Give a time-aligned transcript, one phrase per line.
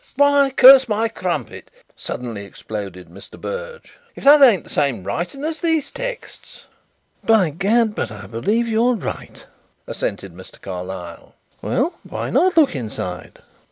[0.15, 3.39] "Why, curse my crumpet," suddenly exploded Mr.
[3.39, 6.65] Berge, "if that ain't the same writing as these texts!"
[7.23, 9.45] "By gad, but I believe you are right,"
[9.85, 10.59] assented Mr.
[10.59, 11.35] Carlyle.
[11.61, 13.43] "Well, why not look inside?"